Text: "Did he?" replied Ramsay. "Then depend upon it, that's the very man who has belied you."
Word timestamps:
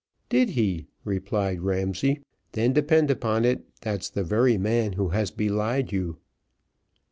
"Did 0.29 0.49
he?" 0.57 0.87
replied 1.05 1.61
Ramsay. 1.61 2.21
"Then 2.53 2.73
depend 2.73 3.11
upon 3.11 3.45
it, 3.45 3.67
that's 3.81 4.09
the 4.09 4.23
very 4.23 4.57
man 4.57 4.93
who 4.93 5.09
has 5.09 5.29
belied 5.29 5.91
you." 5.91 6.17